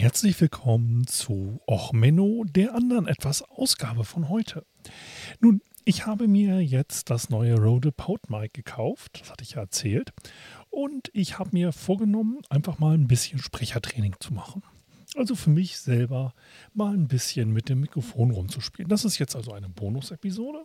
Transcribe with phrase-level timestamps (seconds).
[0.00, 4.64] Herzlich willkommen zu Och Menno, der anderen etwas Ausgabe von heute.
[5.40, 10.14] Nun, ich habe mir jetzt das neue Rode PodMic gekauft, das hatte ich ja erzählt,
[10.70, 14.62] und ich habe mir vorgenommen, einfach mal ein bisschen Sprechertraining zu machen.
[15.16, 16.32] Also für mich selber
[16.72, 18.88] mal ein bisschen mit dem Mikrofon rumzuspielen.
[18.88, 20.64] Das ist jetzt also eine Bonus-Episode,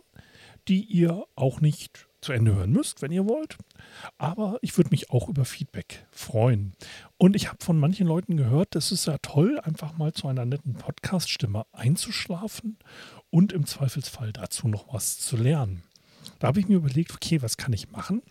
[0.66, 3.56] die ihr auch nicht zu Ende hören müsst, wenn ihr wollt.
[4.18, 6.74] Aber ich würde mich auch über Feedback freuen.
[7.18, 10.44] Und ich habe von manchen Leuten gehört, es ist ja toll, einfach mal zu einer
[10.44, 12.78] netten Podcast-Stimme einzuschlafen
[13.30, 15.84] und im Zweifelsfall dazu noch was zu lernen.
[16.40, 18.22] Da habe ich mir überlegt, okay, was kann ich machen?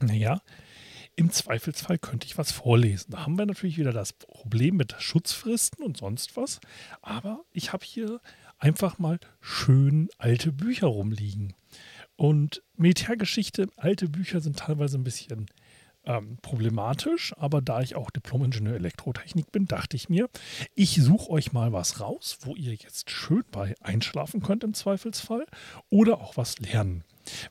[0.00, 0.40] Naja,
[1.14, 3.12] im Zweifelsfall könnte ich was vorlesen.
[3.12, 6.60] Da haben wir natürlich wieder das Problem mit Schutzfristen und sonst was.
[7.00, 8.20] Aber ich habe hier
[8.58, 11.54] einfach mal schön alte Bücher rumliegen.
[12.20, 15.46] Und Militärgeschichte, alte Bücher sind teilweise ein bisschen
[16.04, 20.28] ähm, problematisch, aber da ich auch Diplom-Ingenieur Elektrotechnik bin, dachte ich mir,
[20.74, 25.46] ich suche euch mal was raus, wo ihr jetzt schön bei einschlafen könnt im Zweifelsfall
[25.88, 27.04] oder auch was lernen.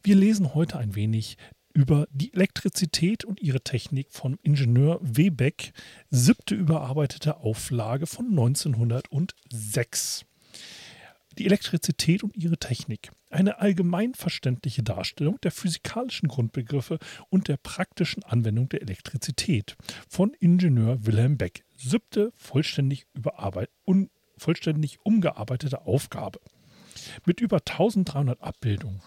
[0.03, 1.37] Wir lesen heute ein wenig
[1.73, 5.73] über die Elektrizität und ihre Technik von Ingenieur Webeck,
[6.11, 10.25] siebte überarbeitete Auflage von 1906.
[11.39, 13.09] Die Elektrizität und ihre Technik.
[13.29, 16.97] Eine allgemein verständliche Darstellung der physikalischen Grundbegriffe
[17.29, 19.77] und der praktischen Anwendung der Elektrizität
[20.07, 21.63] von Ingenieur Wilhelm Beck.
[21.75, 23.05] Siebte vollständig,
[23.85, 26.39] un vollständig umgearbeitete Aufgabe.
[27.25, 29.01] Mit über 1300 Abbildungen.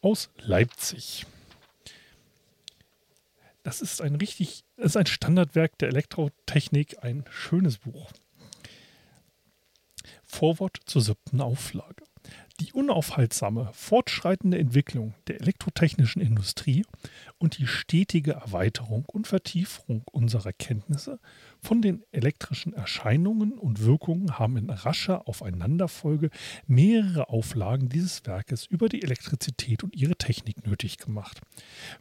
[0.00, 1.26] Aus Leipzig.
[3.62, 8.10] Das ist ein richtig, ist ein Standardwerk der Elektrotechnik, ein schönes Buch.
[10.22, 12.03] Vorwort zur siebten Auflage.
[12.60, 16.84] Die unaufhaltsame, fortschreitende Entwicklung der elektrotechnischen Industrie
[17.38, 21.18] und die stetige Erweiterung und Vertiefung unserer Kenntnisse
[21.60, 26.30] von den elektrischen Erscheinungen und Wirkungen haben in rascher Aufeinanderfolge
[26.66, 31.40] mehrere Auflagen dieses Werkes über die Elektrizität und ihre Technik nötig gemacht.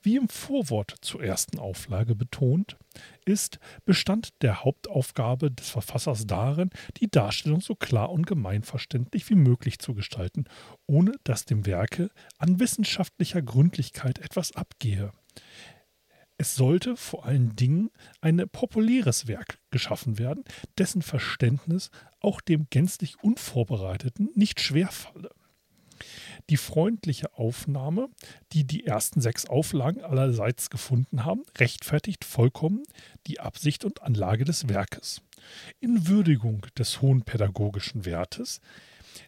[0.02, 2.78] Wie im Vorwort zur ersten Auflage betont,
[3.26, 9.80] ist, bestand der Hauptaufgabe des Verfassers darin, die Darstellung so klar und gemeinverständlich wie möglich
[9.80, 10.46] zu gestalten,
[10.88, 15.12] ohne dass dem Werke an wissenschaftlicher Gründlichkeit etwas abgehe.
[16.38, 17.90] Es sollte vor allen Dingen
[18.20, 20.44] ein populäres Werk geschaffen werden,
[20.78, 21.90] dessen Verständnis
[22.20, 25.30] auch dem gänzlich Unvorbereiteten nicht schwerfalle.
[26.50, 28.10] Die freundliche Aufnahme,
[28.52, 32.84] die die ersten sechs Auflagen allerseits gefunden haben, rechtfertigt vollkommen
[33.28, 35.22] die Absicht und Anlage des Werkes.
[35.80, 38.60] In Würdigung des hohen pädagogischen Wertes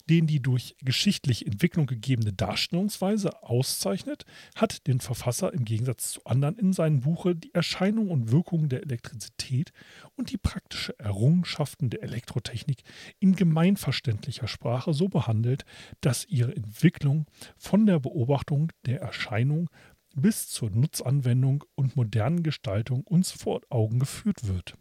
[0.09, 4.25] den die durch geschichtliche Entwicklung gegebene Darstellungsweise auszeichnet,
[4.55, 8.83] hat den Verfasser im Gegensatz zu anderen in seinem Buche die Erscheinung und Wirkung der
[8.83, 9.71] Elektrizität
[10.15, 12.83] und die praktische Errungenschaften der Elektrotechnik
[13.19, 15.65] in gemeinverständlicher Sprache so behandelt,
[16.01, 17.25] dass ihre Entwicklung
[17.57, 19.69] von der Beobachtung der Erscheinung
[20.15, 24.73] bis zur Nutzanwendung und modernen Gestaltung uns vor Augen geführt wird.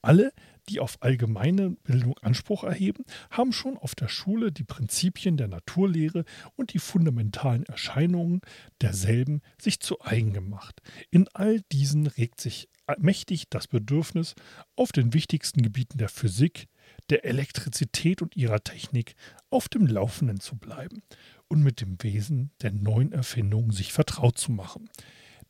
[0.00, 0.32] Alle,
[0.68, 6.24] die auf allgemeine Bildung Anspruch erheben, haben schon auf der Schule die Prinzipien der Naturlehre
[6.56, 8.40] und die fundamentalen Erscheinungen
[8.80, 10.80] derselben sich zu eigen gemacht.
[11.10, 12.68] In all diesen regt sich
[12.98, 14.34] mächtig das Bedürfnis,
[14.76, 16.68] auf den wichtigsten Gebieten der Physik,
[17.10, 19.14] der Elektrizität und ihrer Technik
[19.50, 21.02] auf dem Laufenden zu bleiben
[21.48, 24.88] und mit dem Wesen der neuen Erfindungen sich vertraut zu machen.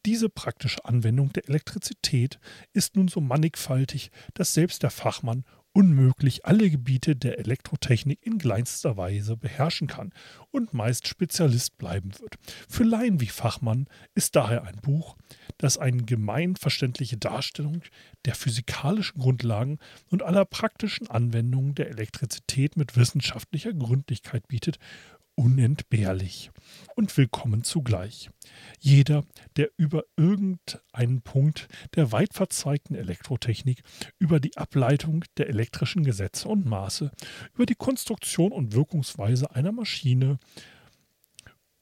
[0.07, 2.39] Diese praktische Anwendung der Elektrizität
[2.73, 8.97] ist nun so mannigfaltig, dass selbst der Fachmann unmöglich alle Gebiete der Elektrotechnik in kleinster
[8.97, 10.15] Weise beherrschen kann
[10.53, 12.37] und meist Spezialist bleiben wird.
[12.69, 15.17] Für Laien wie Fachmann ist daher ein Buch,
[15.59, 17.83] das eine gemeinverständliche Darstellung
[18.27, 19.79] der physikalischen Grundlagen
[20.09, 24.79] und aller praktischen Anwendungen der Elektrizität mit wissenschaftlicher Gründlichkeit bietet,
[25.37, 26.51] unentbehrlich
[26.97, 28.31] und willkommen zugleich.
[28.81, 29.23] Jeder,
[29.57, 33.83] der über irgendeinen Punkt der weit verzeigten Elektrotechnik,
[34.19, 37.13] über die Ableitung der elektrischen Gesetze und Maße,
[37.55, 40.39] über die Konstruktion und Wirkungsweise einer Maschine,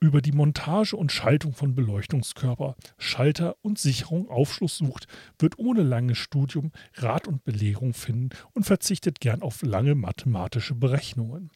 [0.00, 5.06] über die Montage und Schaltung von Beleuchtungskörper, Schalter und Sicherung Aufschluss sucht,
[5.38, 11.50] wird ohne langes Studium Rat und Belehrung finden und verzichtet gern auf lange mathematische Berechnungen.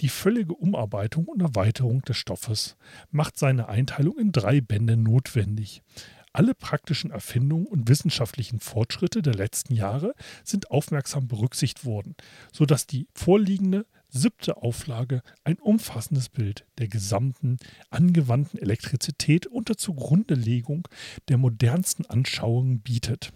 [0.00, 2.76] Die völlige Umarbeitung und Erweiterung des Stoffes
[3.10, 5.82] macht seine Einteilung in drei Bände notwendig.
[6.32, 10.14] Alle praktischen Erfindungen und wissenschaftlichen Fortschritte der letzten Jahre
[10.44, 12.14] sind aufmerksam berücksichtigt worden,
[12.52, 17.58] sodass die vorliegende siebte Auflage ein umfassendes Bild der gesamten
[17.90, 20.86] angewandten Elektrizität unter Zugrundelegung
[21.28, 23.32] der modernsten Anschauungen bietet.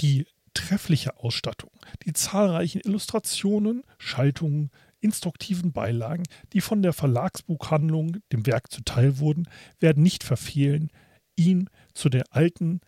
[0.00, 1.70] Die treffliche Ausstattung,
[2.04, 4.70] die zahlreichen Illustrationen, Schaltungen,
[5.00, 6.22] instruktiven Beilagen,
[6.52, 9.48] die von der Verlagsbuchhandlung dem Werk zuteil wurden,
[9.78, 10.90] werden nicht verfehlen,
[11.36, 12.80] ihn zu der alten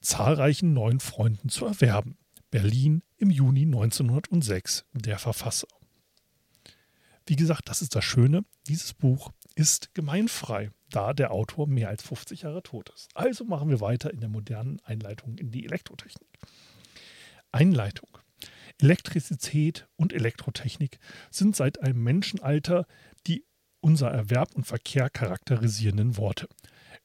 [0.00, 2.16] zahlreichen neuen Freunden zu erwerben.
[2.50, 5.68] Berlin im Juni 1906, der Verfasser.
[7.26, 12.02] Wie gesagt, das ist das Schöne, dieses Buch ist gemeinfrei, da der Autor mehr als
[12.02, 13.08] 50 Jahre tot ist.
[13.14, 16.28] Also machen wir weiter in der modernen Einleitung in die Elektrotechnik.
[17.52, 18.08] Einleitung.
[18.80, 20.98] Elektrizität und Elektrotechnik
[21.30, 22.86] sind seit einem Menschenalter
[23.26, 23.44] die
[23.80, 26.48] unser Erwerb und Verkehr charakterisierenden Worte.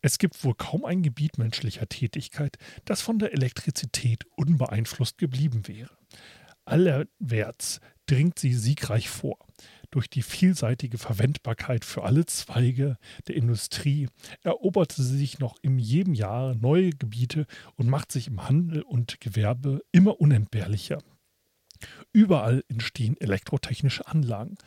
[0.02, 5.98] Es gibt wohl kaum ein Gebiet menschlicher Tätigkeit, das von der Elektrizität unbeeinflusst geblieben wäre.
[6.66, 9.38] Allerwärts dringt sie siegreich vor.
[9.92, 12.98] Durch die vielseitige Verwendbarkeit für alle Zweige
[13.28, 14.10] der Industrie
[14.42, 19.22] eroberte sie sich noch in jedem Jahr neue Gebiete und macht sich im Handel und
[19.22, 21.00] Gewerbe immer unentbehrlicher.
[22.12, 24.58] Überall entstehen elektrotechnische Anlagen.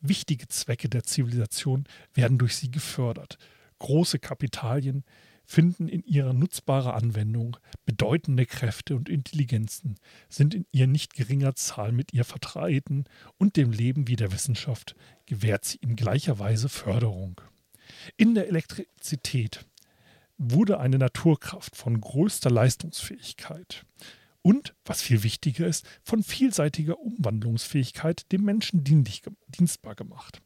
[0.00, 1.84] Wichtige Zwecke der Zivilisation
[2.14, 3.38] werden durch sie gefördert.
[3.78, 5.04] Große Kapitalien
[5.48, 7.56] finden in ihrer nutzbare Anwendung.
[7.86, 9.96] Bedeutende Kräfte und Intelligenzen
[10.28, 13.04] sind in ihr nicht geringer Zahl mit ihr vertreten
[13.38, 17.40] und dem Leben wie der Wissenschaft gewährt sie in gleicher Weise Förderung.
[18.18, 19.64] In der Elektrizität
[20.36, 23.86] wurde eine Naturkraft von größter Leistungsfähigkeit
[24.42, 30.42] und, was viel wichtiger ist, von vielseitiger Umwandlungsfähigkeit dem Menschen dienstbar gemacht.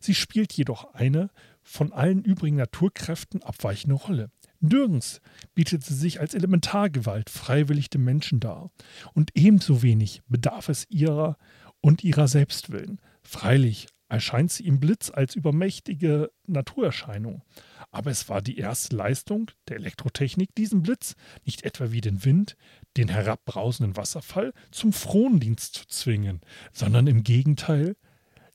[0.00, 1.28] Sie spielt jedoch eine
[1.62, 4.30] von allen übrigen Naturkräften abweichende Rolle.
[4.60, 5.20] Nirgends
[5.54, 8.70] bietet sie sich als Elementargewalt freiwillig dem Menschen dar.
[9.14, 11.36] Und ebenso wenig bedarf es ihrer
[11.80, 13.00] und ihrer Selbstwillen.
[13.22, 17.42] Freilich erscheint sie im Blitz als übermächtige Naturerscheinung.
[17.90, 21.14] Aber es war die erste Leistung der Elektrotechnik, diesen Blitz,
[21.44, 22.56] nicht etwa wie den Wind,
[22.96, 26.40] den herabbrausenden Wasserfall, zum Frondienst zu zwingen,
[26.72, 27.96] sondern im Gegenteil,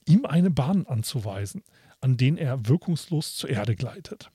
[0.06, 1.64] ihm eine Bahn anzuweisen,
[2.02, 4.32] an denen er wirkungslos zur Erde gleitet.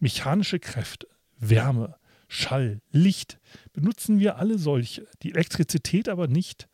[0.00, 1.06] Mechanische Kräfte,
[1.38, 1.96] Wärme,
[2.28, 3.38] Schall, Licht
[3.72, 6.68] benutzen wir alle solche, die Elektrizität aber nicht.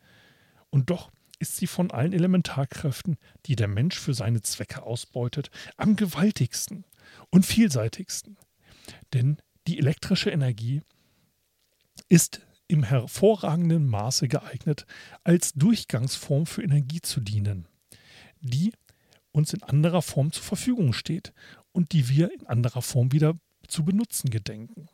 [0.69, 5.95] Und doch ist sie von allen Elementarkräften, die der Mensch für seine Zwecke ausbeutet, am
[5.95, 6.85] gewaltigsten
[7.29, 8.37] und vielseitigsten.
[9.13, 9.37] Denn
[9.67, 10.81] die elektrische Energie
[12.09, 14.85] ist im hervorragenden Maße geeignet,
[15.23, 17.67] als Durchgangsform für Energie zu dienen,
[18.41, 18.73] die
[19.31, 21.33] uns in anderer Form zur Verfügung steht
[21.71, 23.35] und die wir in anderer Form wieder
[23.67, 24.87] zu benutzen gedenken.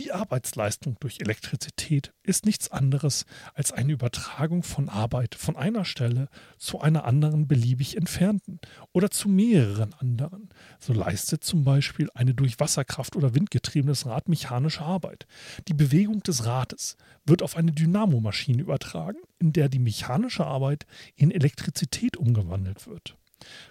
[0.00, 3.24] Die Arbeitsleistung durch Elektrizität ist nichts anderes
[3.54, 6.28] als eine Übertragung von Arbeit von einer Stelle
[6.58, 8.60] zu einer anderen beliebig entfernten
[8.92, 10.50] oder zu mehreren anderen.
[10.78, 15.26] So leistet zum Beispiel eine durch Wasserkraft oder Wind getriebenes Rad mechanische Arbeit.
[15.68, 21.30] Die Bewegung des Rades wird auf eine Dynamomaschine übertragen, in der die mechanische Arbeit in
[21.30, 23.16] Elektrizität umgewandelt wird.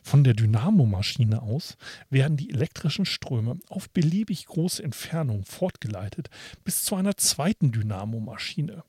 [0.04, 1.78] Von der Dynamomaschine aus
[2.10, 6.30] werden die elektrischen Ströme auf beliebig große Entfernung fortgeleitet
[6.64, 8.84] bis zu einer zweiten Dynamomaschine,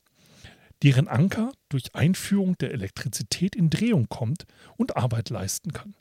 [0.83, 4.47] deren Anker durch Einführung der Elektrizität in Drehung kommt
[4.77, 5.95] und Arbeit leisten kann.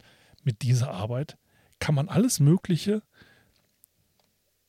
[0.43, 1.37] Mit dieser Arbeit
[1.79, 3.01] kann man alles Mögliche,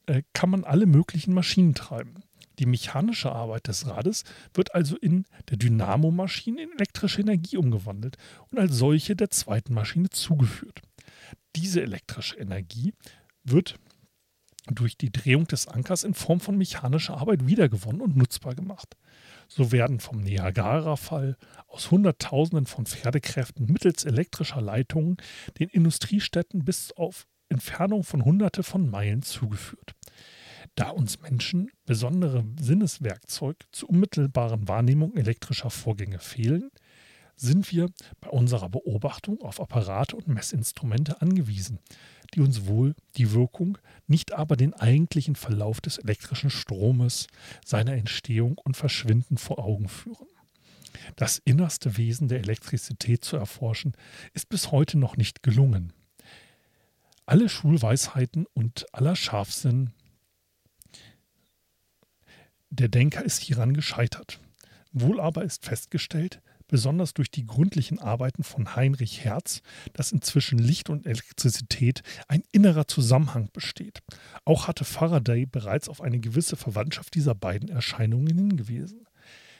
[0.06, 2.23] äh, kann man alle möglichen Maschinen treiben.
[2.58, 4.25] Die mechanische Arbeit des Rades
[4.55, 8.16] wird also in der Dynamomaschine in elektrische Energie umgewandelt
[8.50, 10.80] und als solche der zweiten Maschine zugeführt.
[11.54, 12.95] Diese elektrische Energie
[13.45, 13.78] wird
[14.69, 18.97] durch die Drehung des Ankers in Form von mechanischer Arbeit wiedergewonnen und nutzbar gemacht.
[19.49, 21.37] So werden vom Niagara-Fall
[21.69, 25.19] aus Hunderttausenden von Pferdekräften mittels elektrischer Leitungen
[25.59, 29.95] den Industriestädten bis auf Entfernung von Hunderte von Meilen zugeführt.
[30.76, 36.71] Da uns Menschen besondere Sinneswerkzeug zur unmittelbaren Wahrnehmung elektrischer Vorgänge fehlen,
[37.35, 37.88] sind wir
[38.21, 41.78] bei unserer Beobachtung auf Apparate und Messinstrumente angewiesen,
[42.35, 47.26] die uns wohl die Wirkung, nicht aber den eigentlichen Verlauf des elektrischen Stromes,
[47.64, 50.28] seiner Entstehung und Verschwinden vor Augen führen.
[51.16, 53.95] Das innerste Wesen der Elektrizität zu erforschen,
[54.35, 55.95] ist bis heute noch nicht gelungen.
[57.25, 59.92] Alle Schulweisheiten und aller Scharfsinn
[62.70, 64.40] der Denker ist hieran gescheitert.
[64.92, 70.90] Wohl aber ist festgestellt, besonders durch die gründlichen Arbeiten von Heinrich Hertz, dass inzwischen Licht
[70.90, 74.02] und Elektrizität ein innerer Zusammenhang besteht.
[74.44, 79.06] Auch hatte Faraday bereits auf eine gewisse Verwandtschaft dieser beiden Erscheinungen hingewiesen.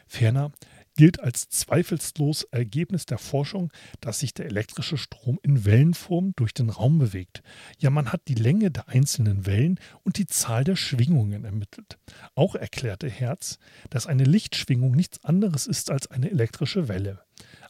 [0.07, 0.53] Ferner
[0.97, 6.71] gilt als zweifellos Ergebnis der Forschung, dass sich der elektrische Strom in Wellenform durch den
[6.71, 7.43] Raum bewegt.
[7.79, 11.99] Ja, man hat die Länge der einzelnen Wellen und die Zahl der Schwingungen ermittelt.
[12.35, 13.59] Auch erklärte Hertz,
[13.91, 17.23] dass eine Lichtschwingung nichts anderes ist als eine elektrische Welle.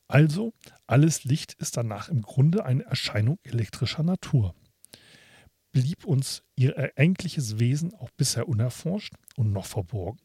[0.08, 0.52] Also,
[0.86, 4.54] alles Licht ist danach im Grunde eine Erscheinung elektrischer Natur.
[5.72, 10.20] Blieb uns ihr eigentliches Wesen auch bisher unerforscht und noch verborgen,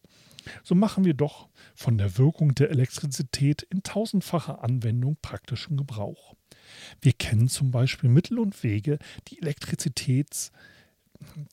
[0.63, 6.35] so machen wir doch von der Wirkung der Elektrizität in tausendfacher Anwendung praktischen Gebrauch.
[7.01, 10.51] Wir kennen zum Beispiel Mittel und Wege, die, Elektrizitäts,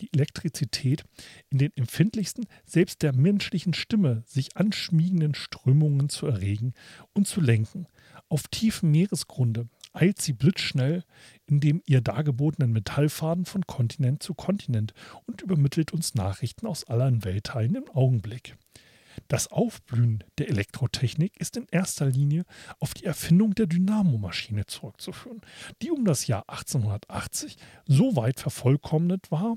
[0.01, 1.05] die Elektrizität
[1.51, 6.75] in den empfindlichsten, selbst der menschlichen Stimme sich anschmiegenden Strömungen zu erregen
[7.13, 7.87] und zu lenken.
[8.29, 11.05] Auf tiefem Meeresgrunde eilt sie blitzschnell
[11.49, 14.93] in dem ihr dargebotenen Metallfaden von Kontinent zu Kontinent
[15.27, 18.57] und übermittelt uns Nachrichten aus allen Weltteilen im Augenblick.
[19.27, 22.45] Das Aufblühen der Elektrotechnik ist in erster Linie
[22.79, 25.41] auf die Erfindung der Dynamomaschine zurückzuführen,
[25.83, 29.57] die um das Jahr 1880 so weit vervollkommnet war,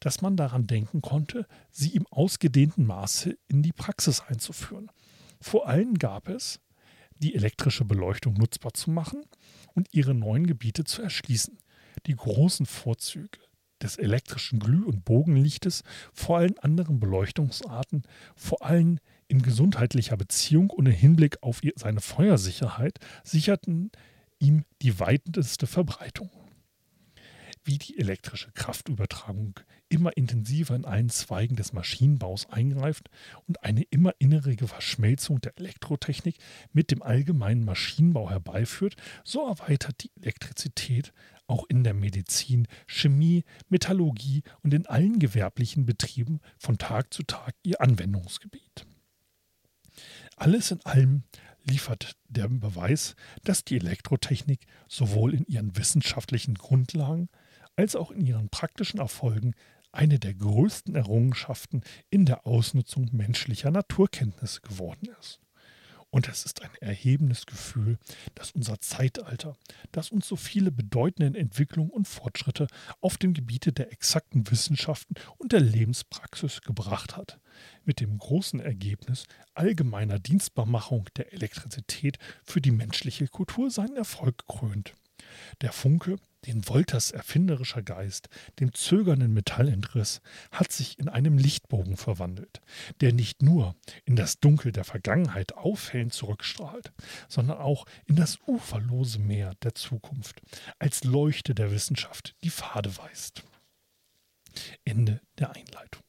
[0.00, 4.90] dass man daran denken konnte, sie im ausgedehnten Maße in die Praxis einzuführen.
[5.40, 6.60] Vor allem gab es,
[7.18, 9.22] die elektrische Beleuchtung nutzbar zu machen
[9.74, 11.58] und ihre neuen Gebiete zu erschließen.
[12.06, 13.38] Die großen Vorzüge
[13.82, 15.82] des elektrischen Glüh- und Bogenlichtes
[16.12, 18.02] vor allen anderen Beleuchtungsarten,
[18.34, 18.98] vor allem
[19.28, 23.90] in gesundheitlicher Beziehung und im Hinblick auf seine Feuersicherheit, sicherten
[24.38, 26.30] ihm die weiteste Verbreitung
[27.64, 33.10] wie die elektrische Kraftübertragung immer intensiver in allen Zweigen des Maschinenbaus eingreift
[33.46, 36.36] und eine immer innerige Verschmelzung der Elektrotechnik
[36.72, 41.12] mit dem allgemeinen Maschinenbau herbeiführt, so erweitert die Elektrizität
[41.46, 47.54] auch in der Medizin, Chemie, Metallurgie und in allen gewerblichen Betrieben von Tag zu Tag
[47.62, 48.86] ihr Anwendungsgebiet.
[50.36, 51.24] Alles in allem
[51.64, 57.28] liefert der Beweis, dass die Elektrotechnik sowohl in ihren wissenschaftlichen Grundlagen
[57.76, 59.54] als auch in ihren praktischen Erfolgen
[59.92, 65.40] eine der größten Errungenschaften in der Ausnutzung menschlicher Naturkenntnisse geworden ist.
[66.10, 67.98] Und es ist ein erhebendes Gefühl,
[68.34, 69.56] dass unser Zeitalter,
[69.92, 72.66] das uns so viele bedeutende Entwicklungen und Fortschritte
[73.00, 77.38] auf dem Gebiete der exakten Wissenschaften und der Lebenspraxis gebracht hat,
[77.84, 84.94] mit dem großen Ergebnis allgemeiner Dienstbarmachung der Elektrizität für die menschliche Kultur seinen Erfolg krönt.
[85.60, 86.16] Der Funke,
[86.46, 88.28] den Wolters erfinderischer Geist
[88.60, 90.20] dem zögernden Metall entriss,
[90.52, 92.60] hat sich in einem Lichtbogen verwandelt,
[93.00, 96.92] der nicht nur in das Dunkel der Vergangenheit aufhellend zurückstrahlt,
[97.28, 100.40] sondern auch in das uferlose Meer der Zukunft,
[100.78, 103.42] als Leuchte der Wissenschaft die Pfade weist.
[104.84, 106.02] Ende der Einleitung.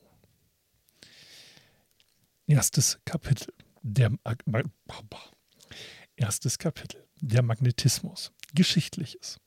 [2.47, 3.53] Erstes Kapitel.
[3.81, 4.11] Der
[6.15, 7.07] Erstes Kapitel.
[7.21, 8.31] Der Magnetismus.
[8.53, 9.37] Geschichtliches.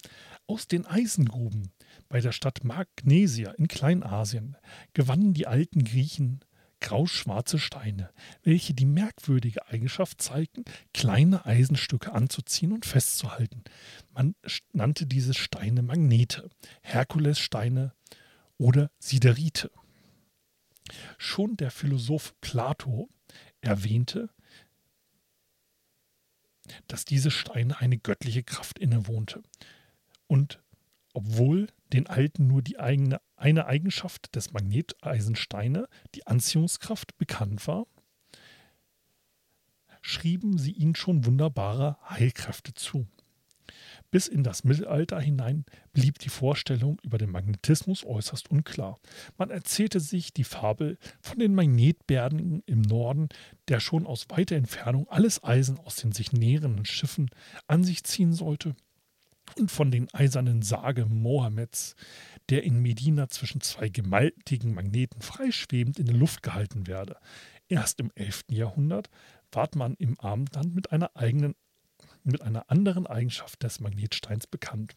[0.47, 1.73] Aus den Eisengruben
[2.09, 4.56] bei der Stadt Magnesia in Kleinasien
[4.92, 6.40] gewannen die alten Griechen
[6.82, 8.11] grauschwarze Steine,
[8.42, 13.62] welche die merkwürdige Eigenschaft zeigten, kleine Eisenstücke anzuziehen und festzuhalten.
[14.12, 14.35] Man
[14.73, 16.50] nannte diese Steine Magnete,
[16.82, 17.94] Herkulessteine
[18.59, 19.71] oder Siderite.
[21.16, 23.09] Schon der Philosoph Plato
[23.61, 24.28] erwähnte,
[26.87, 29.42] dass diese Steine eine göttliche Kraft innewohnte.
[30.26, 30.62] Und
[31.12, 37.87] obwohl den Alten nur die eigene, eine Eigenschaft des Magneteisensteine, die Anziehungskraft, bekannt war,
[40.00, 43.07] schrieben sie ihnen schon wunderbare Heilkräfte zu.
[44.12, 45.64] Bis in das Mittelalter hinein
[45.95, 49.00] blieb die Vorstellung über den Magnetismus äußerst unklar.
[49.38, 53.31] Man erzählte sich die Fabel von den Magnetbergen im Norden,
[53.69, 57.31] der schon aus weiter Entfernung alles Eisen aus den sich nähernden Schiffen
[57.66, 58.76] an sich ziehen sollte,
[59.59, 61.95] und von den eisernen Sage Mohammeds,
[62.49, 67.16] der in Medina zwischen zwei gewaltigen Magneten freischwebend in der Luft gehalten werde.
[67.69, 68.45] Erst im 11.
[68.50, 69.09] Jahrhundert
[69.50, 71.54] ward man im Abendland mit einer eigenen
[72.25, 74.95] mit einer anderen Eigenschaft des Magnetsteins bekannt.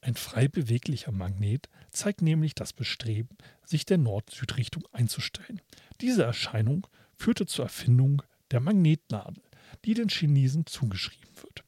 [0.00, 5.60] Ein frei beweglicher Magnet zeigt nämlich das Bestreben, sich der Nord-Süd-Richtung einzustellen.
[6.00, 9.42] Diese Erscheinung führte zur Erfindung der Magnetnadel,
[9.84, 11.64] die den Chinesen zugeschrieben wird.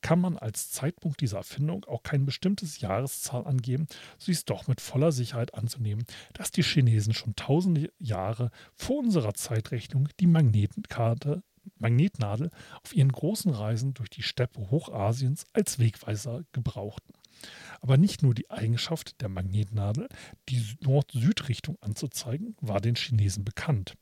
[0.00, 3.86] Kann man als Zeitpunkt dieser Erfindung auch kein bestimmtes Jahreszahl angeben,
[4.18, 9.34] so ist doch mit voller Sicherheit anzunehmen, dass die Chinesen schon tausende Jahre vor unserer
[9.34, 11.42] Zeitrechnung die Magnetenkarte
[11.82, 12.50] Magnetnadel
[12.82, 17.12] auf ihren großen Reisen durch die Steppe Hochasiens als Wegweiser gebrauchten.
[17.80, 20.08] Aber nicht nur die Eigenschaft der Magnetnadel,
[20.48, 23.94] die Nord-Süd-Richtung anzuzeigen, war den Chinesen bekannt.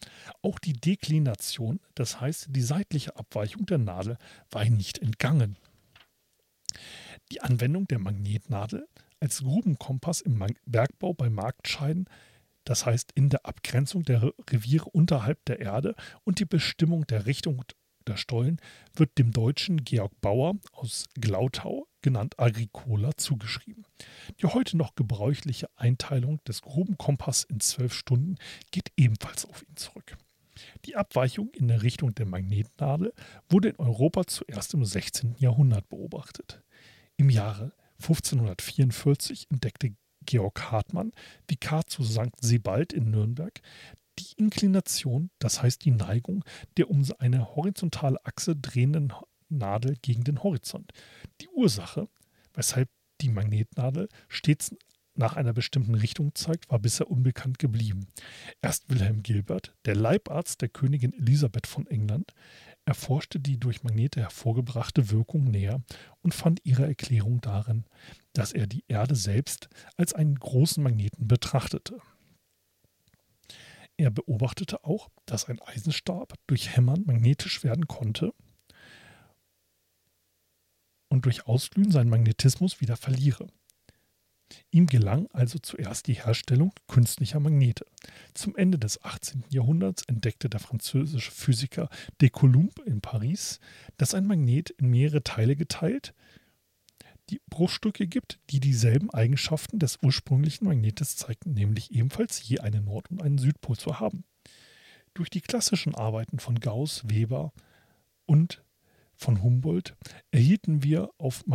[0.43, 4.19] Auch die Deklination, das heißt die seitliche Abweichung der Nadel,
[4.51, 5.57] war ihnen nicht entgangen.
[7.33, 8.87] Die Anwendung der Magnetnadel
[9.21, 12.07] als Grubenkompass im Bergbau bei Marktscheiden,
[12.71, 17.65] das heißt in der Abgrenzung der Reviere unterhalb der Erde und die Bestimmung der Richtung
[18.07, 18.61] der Stollen,
[18.95, 23.85] wird dem Deutschen Georg Bauer aus Glautau, genannt Agricola, zugeschrieben.
[24.41, 28.37] Die heute noch gebräuchliche Einteilung des Grubenkompass in zwölf Stunden
[28.71, 30.17] geht ebenfalls auf ihn zurück.
[30.85, 33.13] Die Abweichung in der Richtung der Magnetnadel
[33.49, 35.35] wurde in Europa zuerst im 16.
[35.39, 36.63] Jahrhundert beobachtet.
[37.17, 39.91] Im Jahre 1544 entdeckte
[40.27, 41.13] Georg Hartmann,
[41.49, 42.31] Vikar zu St.
[42.41, 43.61] Sebald in Nürnberg,
[44.19, 46.45] die Inklination, das heißt die Neigung
[46.77, 49.13] der um eine horizontale Achse drehenden
[49.49, 50.93] Nadel gegen den Horizont.
[51.41, 52.09] Die Ursache,
[52.55, 52.89] weshalb
[53.21, 54.75] die Magnetnadel stets
[55.15, 58.07] nach einer bestimmten Richtung zeigt, war bisher unbekannt geblieben.
[58.63, 62.33] Erst Wilhelm Gilbert, der Leibarzt der Königin Elisabeth von England,
[62.85, 65.83] erforschte die durch Magnete hervorgebrachte Wirkung näher
[66.23, 67.85] und fand ihre Erklärung darin,
[68.33, 72.01] dass er die Erde selbst als einen großen Magneten betrachtete.
[73.97, 78.33] Er beobachtete auch, dass ein Eisenstab durch Hämmern magnetisch werden konnte
[81.09, 83.49] und durch Ausglühen seinen Magnetismus wieder verliere.
[84.71, 87.87] Ihm gelang also zuerst die Herstellung künstlicher Magnete.
[88.35, 89.45] Zum Ende des 18.
[89.51, 91.89] Jahrhunderts entdeckte der französische Physiker
[92.21, 93.61] de Coulomb in Paris,
[93.97, 96.15] dass ein Magnet in mehrere Teile geteilt
[97.31, 103.11] die Bruchstücke gibt, die dieselben Eigenschaften des ursprünglichen Magnetes zeigten, nämlich ebenfalls je einen Nord-
[103.11, 104.25] und einen Südpol zu haben.
[105.15, 107.53] Durch die klassischen Arbeiten von Gauss, Weber
[108.27, 108.65] und
[109.15, 109.97] von Humboldt
[110.31, 111.47] erhielten wir auf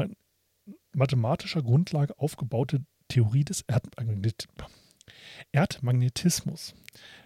[0.94, 4.48] mathematischer Grundlage aufgebaute Theorie des Erdmagnet
[5.52, 6.76] Erdmagnetismus,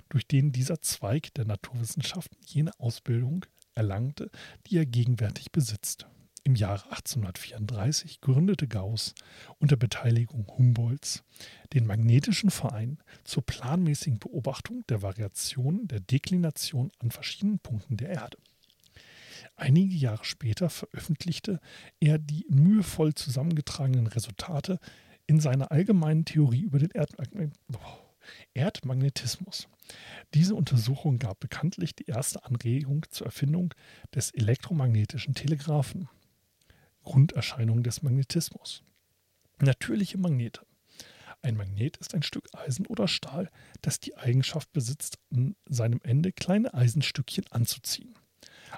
[0.10, 4.30] durch den dieser Zweig der Naturwissenschaften jene Ausbildung erlangte,
[4.68, 6.08] die er gegenwärtig besitzt.
[6.44, 9.14] Im Jahre 1834 gründete Gauss
[9.60, 11.24] unter Beteiligung Humboldts
[11.74, 18.38] den Magnetischen Verein zur planmäßigen Beobachtung der Variationen der Deklination an verschiedenen Punkten der Erde.
[19.56, 21.60] Einige Jahre später veröffentlichte
[22.00, 24.80] er die mühevoll zusammengetragenen Resultate
[25.28, 27.54] in seiner allgemeinen Theorie über den Erdmagnet
[28.54, 29.68] Erdmagnetismus.
[30.34, 33.74] Diese Untersuchung gab bekanntlich die erste Anregung zur Erfindung
[34.14, 36.10] des elektromagnetischen Telegraphen.
[37.04, 38.84] Grunderscheinung des Magnetismus.
[39.62, 40.62] Natürliche Magnete.
[41.42, 43.50] Ein Magnet ist ein Stück Eisen oder Stahl,
[43.82, 48.14] das die Eigenschaft besitzt, an seinem Ende kleine Eisenstückchen anzuziehen.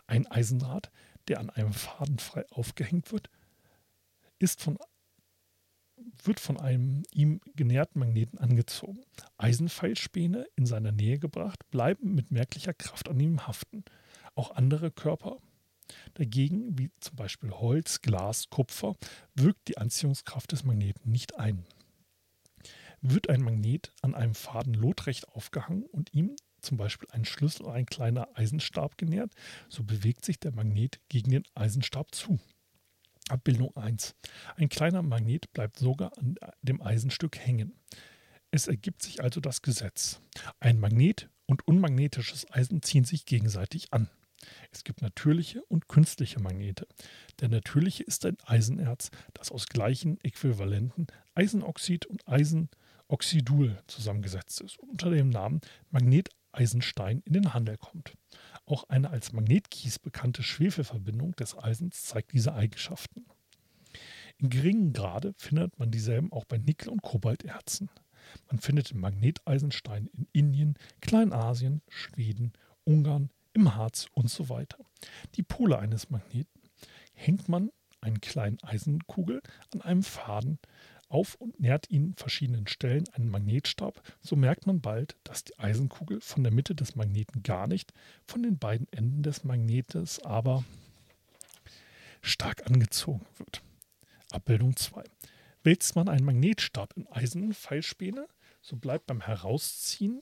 [0.07, 0.91] Ein Eisendraht,
[1.27, 3.29] der an einem Faden frei aufgehängt wird,
[4.39, 4.77] ist von,
[6.23, 9.01] wird von einem ihm genäherten Magneten angezogen.
[9.37, 13.83] Eisenpfeilspäne in seiner Nähe gebracht, bleiben mit merklicher Kraft an ihm haften.
[14.35, 15.37] Auch andere Körper
[16.13, 18.95] Dagegen, wie zum Beispiel Holz, Glas, Kupfer,
[19.35, 21.65] wirkt die Anziehungskraft des Magneten nicht ein.
[23.01, 27.73] Wird ein Magnet an einem Faden lotrecht aufgehangen und ihm zum Beispiel ein Schlüssel oder
[27.73, 29.33] ein kleiner Eisenstab genährt,
[29.69, 32.39] so bewegt sich der Magnet gegen den Eisenstab zu.
[33.29, 34.15] Abbildung 1.
[34.55, 37.73] Ein kleiner Magnet bleibt sogar an dem Eisenstück hängen.
[38.51, 40.21] Es ergibt sich also das Gesetz.
[40.59, 44.09] Ein Magnet und unmagnetisches Eisen ziehen sich gegenseitig an.
[44.71, 46.87] Es gibt natürliche und künstliche Magnete.
[47.39, 54.89] Der natürliche ist ein Eisenerz, das aus gleichen Äquivalenten Eisenoxid und Eisenoxidul zusammengesetzt ist und
[54.89, 55.61] unter dem Namen
[56.51, 58.13] Magneteisenstein in den Handel kommt.
[58.65, 63.25] Auch eine als Magnetkies bekannte Schwefelverbindung des Eisens zeigt diese Eigenschaften.
[64.37, 67.89] In geringem Grade findet man dieselben auch bei Nickel- und Kobalterzen.
[68.47, 74.77] Man findet den Magneteisenstein in Indien, Kleinasien, Schweden, Ungarn, im Harz und so weiter.
[75.35, 76.61] Die Pole eines Magneten
[77.13, 79.41] hängt man einen kleinen Eisenkugel
[79.73, 80.57] an einem Faden
[81.11, 86.21] auf und nährt ihn verschiedenen Stellen einen Magnetstab, so merkt man bald, dass die Eisenkugel
[86.21, 87.93] von der Mitte des Magneten gar nicht,
[88.27, 90.63] von den beiden Enden des Magnetes aber
[92.21, 93.61] stark angezogen wird.
[94.31, 95.03] Abbildung 2.
[95.63, 98.27] Wälzt man einen Magnetstab in Eisenpfeilspäne,
[98.61, 100.21] so bleibt beim Herausziehen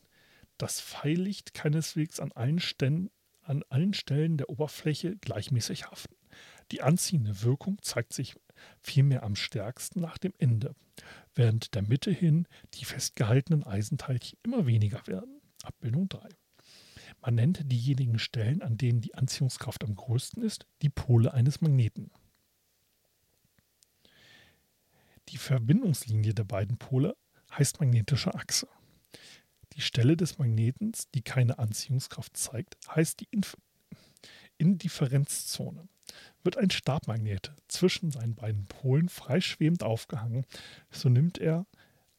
[0.57, 3.09] das Pfeillicht keineswegs an allen Ständen
[3.49, 6.15] an allen Stellen der Oberfläche gleichmäßig haften.
[6.71, 8.35] Die anziehende Wirkung zeigt sich
[8.81, 10.75] vielmehr am stärksten nach dem Ende,
[11.33, 15.41] während der Mitte hin die festgehaltenen Eisenteilchen immer weniger werden.
[15.63, 16.29] Abbildung 3.
[17.21, 22.11] Man nennt diejenigen Stellen, an denen die Anziehungskraft am größten ist, die Pole eines Magneten.
[25.29, 27.15] Die Verbindungslinie der beiden Pole
[27.51, 28.67] heißt magnetische Achse.
[29.73, 33.27] Die Stelle des Magnetens, die keine Anziehungskraft zeigt, heißt die
[34.57, 35.87] Indifferenzzone.
[36.43, 40.45] Wird ein Stabmagnet zwischen seinen beiden Polen freischwebend aufgehangen,
[40.91, 41.65] so nimmt er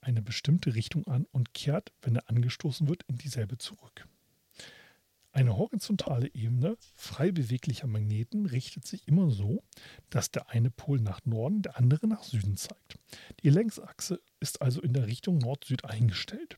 [0.00, 4.06] eine bestimmte Richtung an und kehrt, wenn er angestoßen wird, in dieselbe zurück.
[5.32, 9.62] Eine horizontale Ebene frei beweglicher Magneten richtet sich immer so,
[10.10, 12.98] dass der eine Pol nach Norden, der andere nach Süden zeigt.
[13.44, 16.56] Die Längsachse ist also in der Richtung Nord-Süd eingestellt.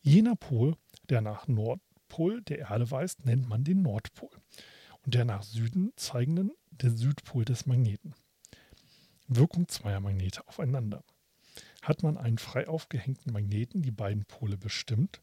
[0.00, 0.74] Jener Pol,
[1.10, 4.30] der nach Nordpol der Erde weist, nennt man den Nordpol
[5.04, 6.52] und der nach Süden zeigenden
[6.82, 8.14] der Südpol des Magneten.
[9.26, 11.02] Wirkung zweier Magnete aufeinander.
[11.82, 15.20] Hat man einen frei aufgehängten Magneten die beiden Pole bestimmt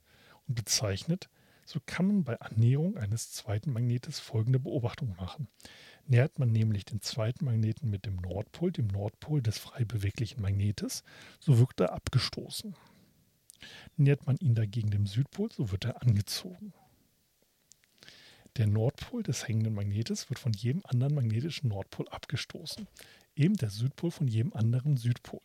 [0.48, 1.30] und bezeichnet,
[1.66, 5.48] so kann man bei Annäherung eines zweiten Magnetes folgende Beobachtung machen.
[6.08, 11.04] Nähert man nämlich den zweiten Magneten mit dem Nordpol, dem Nordpol des frei beweglichen Magnetes,
[11.40, 12.76] so wirkt er abgestoßen.
[13.98, 16.74] Nähert man ihn dagegen dem Südpol, so wird er angezogen.
[18.58, 22.88] Der Nordpol des hängenden Magnetes wird von jedem anderen magnetischen Nordpol abgestoßen,
[23.36, 25.42] eben der Südpol von jedem anderen Südpol.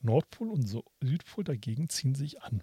[0.00, 2.62] Nordpol und Südpol dagegen ziehen sich an.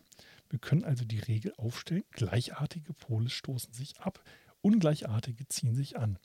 [0.50, 4.24] Wir können also die Regel aufstellen, gleichartige Pole stoßen sich ab,
[4.62, 6.18] ungleichartige ziehen sich an.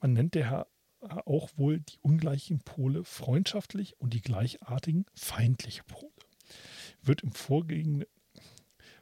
[0.00, 0.66] Man nennt daher
[1.00, 6.12] auch wohl die ungleichen Pole freundschaftlich und die gleichartigen feindliche Pole.
[7.02, 7.32] Wird im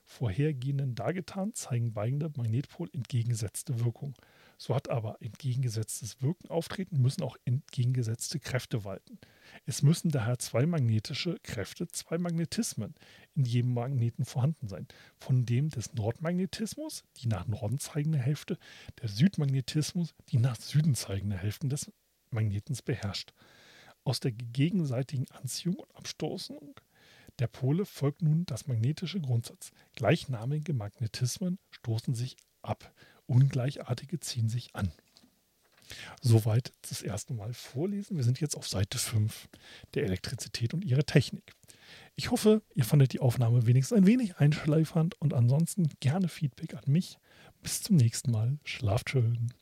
[0.07, 4.15] vorhergehenden dargetan, zeigen beide Magnetpol entgegengesetzte Wirkung.
[4.57, 9.19] So hat aber entgegengesetztes Wirken auftreten, müssen auch entgegengesetzte Kräfte walten.
[9.67, 12.95] Es müssen daher zwei magnetische Kräfte, zwei Magnetismen
[13.35, 14.87] in jedem Magneten vorhanden sein.
[15.19, 18.59] Von dem des Nordmagnetismus, die nach Norden zeigende Hälfte,
[19.03, 21.93] der Südmagnetismus, die nach Süden zeigende Hälfte des
[22.31, 23.35] Magnetens beherrscht.
[24.05, 26.77] Aus der gegenseitigen Anziehung und Abstoßung
[27.39, 29.73] der Pole folgt nun das magnetische Grundsatz.
[29.95, 32.93] Gleichnamige Magnetismen stoßen sich ab
[33.27, 34.93] ungleichartige ziehen sich an.
[36.21, 38.17] Soweit das erste Mal vorlesen.
[38.17, 39.49] Wir sind jetzt auf Seite 5
[39.95, 41.53] der Elektrizität und ihre Technik.
[42.17, 46.85] Ich hoffe, ihr fandet die Aufnahme wenigstens ein wenig einschleifernd und ansonsten gerne Feedback an
[46.87, 47.19] mich.
[47.63, 48.59] Bis zum nächsten Mal.
[48.65, 49.53] Schlaft schön.